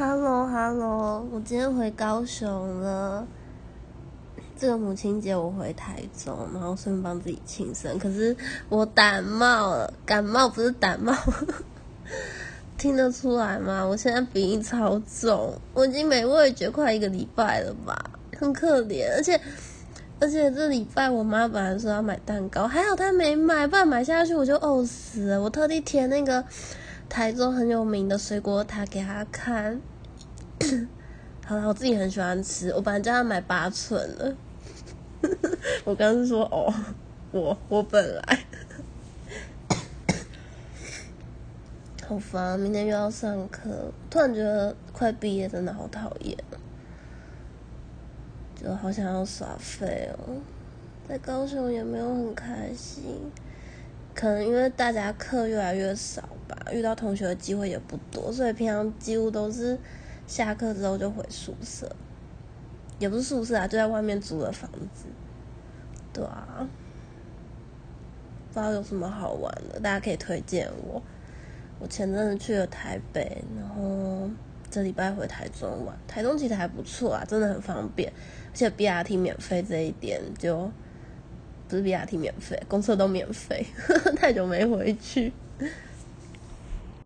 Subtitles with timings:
[0.00, 3.28] Hello，Hello，我今天回高雄了。
[4.56, 7.98] 这个母亲节我回台中，然后顺便帮自己庆生。
[7.98, 8.34] 可是
[8.70, 11.14] 我感冒了，感冒不是感冒，
[12.78, 13.84] 听得出来吗？
[13.84, 17.94] 我现在鼻音超重，我已经没味觉快一个礼拜了吧，
[18.38, 19.06] 很可怜。
[19.14, 19.38] 而且
[20.18, 25.42] 而且这礼拜我妈本来说要买蛋糕，还好她没买，不然买下去我就呕死了。
[25.42, 26.42] 我特地填那个。
[27.10, 29.80] 台中很有名的水果塔给他看，
[31.44, 34.36] 好了，我自己很喜欢吃，我本来叫他买八寸的，
[35.84, 36.72] 我刚是说哦，
[37.32, 38.38] 我我本来。
[42.06, 46.38] 好烦，明天又要上课，突然觉得快毕业真的好讨厌，
[48.54, 50.36] 就好想要耍废哦，
[51.08, 53.32] 在高雄也没有很开心。
[54.14, 56.28] 可能因为大家课越来越少
[56.72, 59.78] 遇到同学的机会也不多，所以平常几乎都是
[60.26, 61.90] 下课之后就回宿舍，
[62.98, 65.06] 也不是宿舍啊，就在外面租的房子。
[66.12, 66.68] 对啊，
[68.52, 71.02] 不知道有什么好玩的，大家可以推荐我。
[71.78, 74.28] 我前阵子去了台北，然后
[74.70, 75.96] 这礼拜回台中玩。
[76.06, 78.12] 台中其实还不错啊，真的很方便，
[78.52, 80.70] 而且 BRT 免费这一点就。
[81.68, 83.64] 不是 BRT 免费，公车都免费，
[84.18, 85.32] 太久没回去。